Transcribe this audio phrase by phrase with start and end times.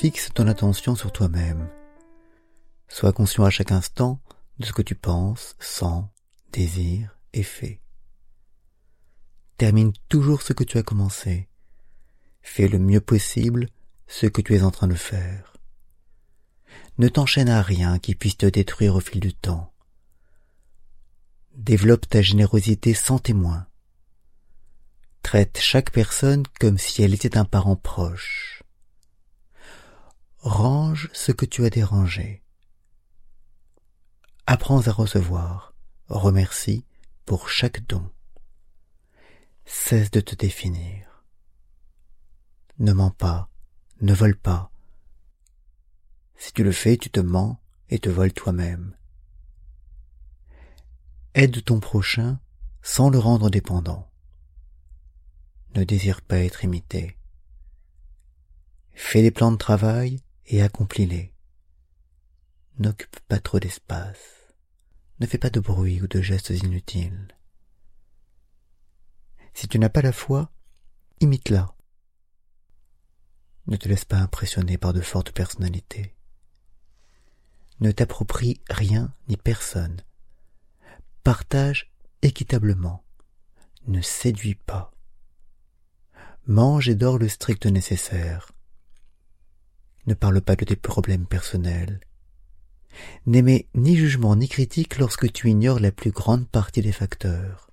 [0.00, 1.68] fixe ton attention sur toi-même.
[2.88, 4.18] Sois conscient à chaque instant
[4.58, 6.06] de ce que tu penses, sens,
[6.52, 7.82] désires et fais.
[9.58, 11.50] Termine toujours ce que tu as commencé.
[12.40, 13.68] Fais le mieux possible
[14.06, 15.58] ce que tu es en train de faire.
[16.96, 19.70] Ne t'enchaîne à rien qui puisse te détruire au fil du temps.
[21.54, 23.66] Développe ta générosité sans témoin.
[25.22, 28.59] Traite chaque personne comme si elle était un parent proche.
[30.42, 32.42] Range ce que tu as dérangé.
[34.46, 35.74] Apprends à recevoir.
[36.08, 36.86] Remercie
[37.26, 38.10] pour chaque don.
[39.66, 41.24] Cesse de te définir.
[42.78, 43.50] Ne mens pas,
[44.00, 44.72] ne vole pas.
[46.36, 47.60] Si tu le fais, tu te mens
[47.90, 48.96] et te voles toi-même.
[51.34, 52.40] Aide ton prochain
[52.80, 54.10] sans le rendre dépendant.
[55.74, 57.18] Ne désire pas être imité.
[58.94, 61.32] Fais des plans de travail et accomplis-les.
[62.78, 64.18] N'occupe pas trop d'espace.
[65.20, 67.36] Ne fais pas de bruit ou de gestes inutiles.
[69.54, 70.50] Si tu n'as pas la foi,
[71.20, 71.74] imite-la.
[73.66, 76.16] Ne te laisse pas impressionner par de fortes personnalités.
[77.78, 80.02] Ne t'approprie rien ni personne.
[81.22, 83.04] Partage équitablement.
[83.86, 84.90] Ne séduis pas.
[86.46, 88.50] Mange et dors le strict nécessaire.
[90.10, 92.00] Ne parle pas de tes problèmes personnels.
[93.26, 97.70] N'émets ni jugement ni critique lorsque tu ignores la plus grande partie des facteurs.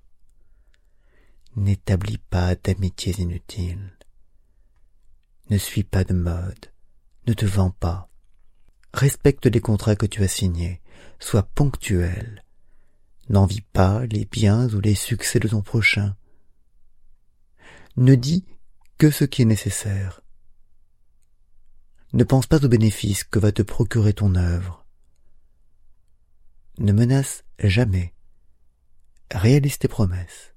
[1.56, 3.98] N'établis pas d'amitiés inutiles.
[5.50, 6.68] Ne suis pas de mode.
[7.26, 8.08] Ne te vends pas.
[8.94, 10.80] Respecte les contrats que tu as signés.
[11.18, 12.44] Sois ponctuel.
[13.30, 16.16] N'envie pas les biens ou les succès de ton prochain.
[17.96, 18.46] Ne dis
[19.00, 20.22] que ce qui est nécessaire.
[22.14, 24.86] Ne pense pas aux bénéfices que va te procurer ton œuvre.
[26.80, 28.14] Ne menace jamais.
[29.32, 30.54] Réalise tes promesses.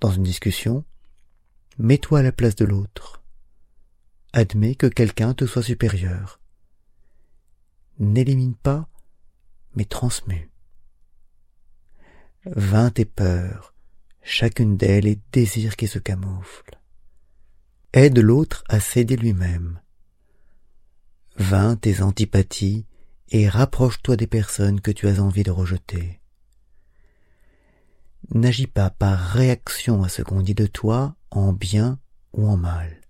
[0.00, 0.84] Dans une discussion,
[1.78, 3.22] mets-toi à la place de l'autre.
[4.32, 6.40] Admets que quelqu'un te soit supérieur.
[7.98, 8.88] N'élimine pas,
[9.74, 10.48] mais transmets.
[12.44, 13.74] Vains tes peurs,
[14.22, 16.78] chacune d'elles est désir qui se camoufle.
[17.92, 19.80] Aide l'autre à céder lui-même.
[21.38, 22.84] Vains tes antipathies
[23.30, 26.20] et rapproche-toi des personnes que tu as envie de rejeter.
[28.34, 32.00] N'agis pas par réaction à ce qu'on dit de toi en bien
[32.32, 33.00] ou en mal.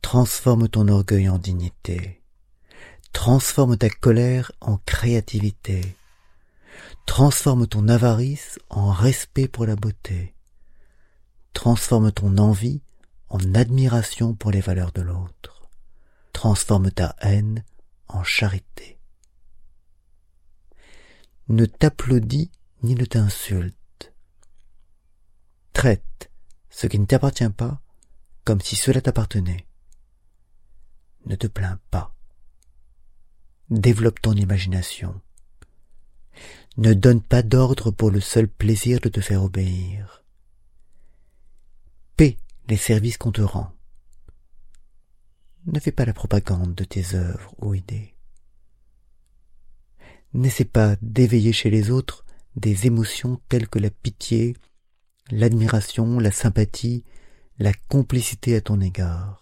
[0.00, 2.22] Transforme ton orgueil en dignité.
[3.12, 5.96] Transforme ta colère en créativité.
[7.04, 10.34] Transforme ton avarice en respect pour la beauté.
[11.52, 12.80] Transforme ton envie
[13.28, 15.49] en admiration pour les valeurs de l'autre.
[16.40, 17.66] Transforme ta haine
[18.08, 18.98] en charité.
[21.50, 22.50] Ne t'applaudis
[22.82, 24.14] ni ne t'insulte.
[25.74, 26.30] Traite
[26.70, 27.82] ce qui ne t'appartient pas
[28.44, 29.66] comme si cela t'appartenait.
[31.26, 32.16] Ne te plains pas.
[33.68, 35.20] Développe ton imagination.
[36.78, 40.24] Ne donne pas d'ordre pour le seul plaisir de te faire obéir.
[42.16, 43.74] Paie les services qu'on te rend.
[45.66, 48.14] Ne fais pas la propagande de tes œuvres ou idées.
[50.32, 52.24] N'essaie pas d'éveiller chez les autres
[52.56, 54.56] des émotions telles que la pitié,
[55.30, 57.04] l'admiration, la sympathie,
[57.58, 59.40] la complicité à ton égard.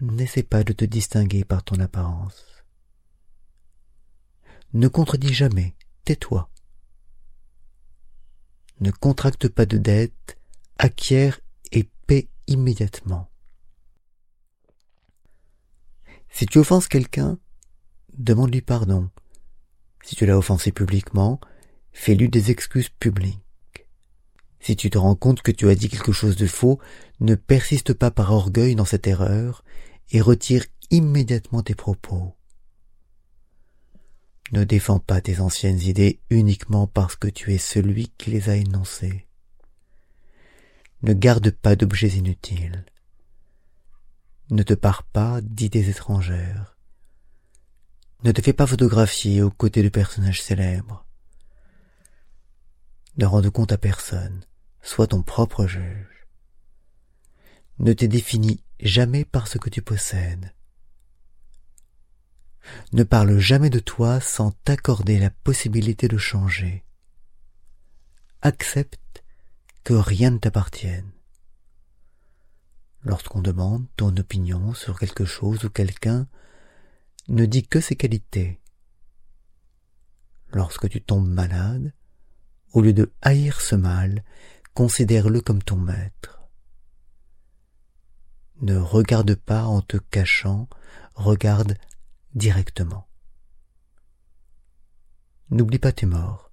[0.00, 2.64] N'essaie pas de te distinguer par ton apparence.
[4.72, 6.50] Ne contredis jamais, tais-toi.
[8.80, 10.36] Ne contracte pas de dette,
[10.78, 13.30] acquiert et paie immédiatement.
[16.34, 17.38] Si tu offenses quelqu'un,
[18.18, 19.08] demande-lui pardon.
[20.02, 21.38] Si tu l'as offensé publiquement,
[21.92, 23.38] fais-lui des excuses publiques.
[24.58, 26.80] Si tu te rends compte que tu as dit quelque chose de faux,
[27.20, 29.62] ne persiste pas par orgueil dans cette erreur
[30.10, 32.34] et retire immédiatement tes propos.
[34.50, 38.56] Ne défends pas tes anciennes idées uniquement parce que tu es celui qui les a
[38.56, 39.28] énoncées.
[41.02, 42.84] Ne garde pas d'objets inutiles.
[44.50, 46.76] Ne te pars pas d'idées étrangères.
[48.24, 51.06] Ne te fais pas photographier aux côtés de personnages célèbres.
[53.16, 54.44] Ne rende compte à personne,
[54.82, 56.26] sois ton propre juge.
[57.78, 60.52] Ne te définis jamais par ce que tu possèdes.
[62.92, 66.84] Ne parle jamais de toi sans t'accorder la possibilité de changer.
[68.42, 69.24] Accepte
[69.84, 71.13] que rien ne t'appartienne.
[73.04, 76.26] Lorsqu'on demande ton opinion sur quelque chose ou quelqu'un,
[77.28, 78.60] ne dis que ses qualités.
[80.52, 81.92] Lorsque tu tombes malade,
[82.72, 84.24] au lieu de haïr ce mal,
[84.72, 86.40] considère-le comme ton maître.
[88.62, 90.68] Ne regarde pas en te cachant,
[91.14, 91.76] regarde
[92.34, 93.06] directement.
[95.50, 96.50] N'oublie pas tes morts,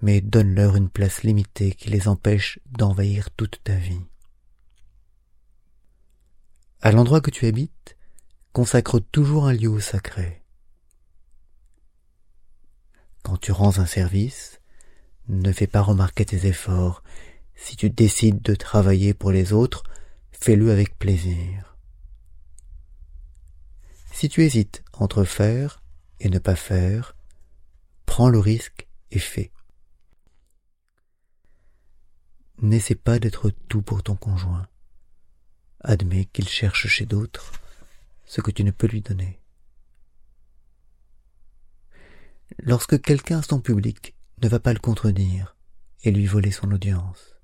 [0.00, 4.04] mais donne-leur une place limitée qui les empêche d'envahir toute ta vie.
[6.82, 7.96] À l'endroit que tu habites,
[8.52, 10.42] consacre toujours un lieu sacré.
[13.22, 14.60] Quand tu rends un service,
[15.28, 17.02] ne fais pas remarquer tes efforts.
[17.54, 19.82] Si tu décides de travailler pour les autres,
[20.32, 21.76] fais-le avec plaisir.
[24.12, 25.82] Si tu hésites entre faire
[26.20, 27.16] et ne pas faire,
[28.04, 29.50] prends le risque et fais.
[32.62, 34.66] N'essaie pas d'être tout pour ton conjoint.
[35.88, 37.52] Admets qu'il cherche chez d'autres
[38.24, 39.40] ce que tu ne peux lui donner.
[42.58, 45.56] Lorsque quelqu'un son public ne va pas le contredire
[46.02, 47.36] et lui voler son audience.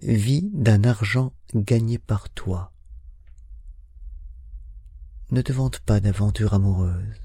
[0.00, 2.72] Vis d'un argent gagné par toi.
[5.32, 7.20] Ne te vante pas d'aventure amoureuse.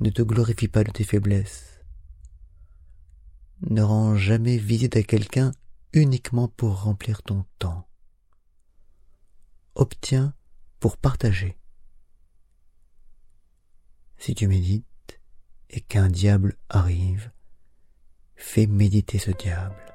[0.00, 1.82] Ne te glorifie pas de tes faiblesses.
[3.70, 5.52] Ne rends jamais visite à quelqu'un
[5.92, 7.86] uniquement pour remplir ton temps.
[9.74, 10.34] Obtiens
[10.78, 11.56] pour partager.
[14.18, 15.20] Si tu médites
[15.70, 17.30] et qu'un diable arrive,
[18.36, 19.89] fais méditer ce diable.